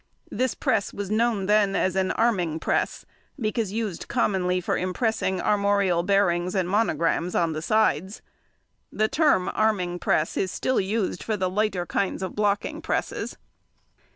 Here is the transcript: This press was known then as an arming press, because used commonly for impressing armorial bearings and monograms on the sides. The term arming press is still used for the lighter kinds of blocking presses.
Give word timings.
This 0.31 0.55
press 0.55 0.91
was 0.95 1.11
known 1.11 1.45
then 1.45 1.75
as 1.75 1.95
an 1.95 2.09
arming 2.13 2.59
press, 2.59 3.05
because 3.39 3.71
used 3.71 4.07
commonly 4.07 4.59
for 4.59 4.75
impressing 4.75 5.39
armorial 5.39 6.01
bearings 6.01 6.55
and 6.55 6.67
monograms 6.67 7.35
on 7.35 7.53
the 7.53 7.61
sides. 7.61 8.23
The 8.91 9.07
term 9.07 9.51
arming 9.53 9.99
press 9.99 10.37
is 10.37 10.51
still 10.51 10.79
used 10.81 11.21
for 11.21 11.37
the 11.37 11.51
lighter 11.51 11.85
kinds 11.85 12.23
of 12.23 12.35
blocking 12.35 12.81
presses. 12.81 13.37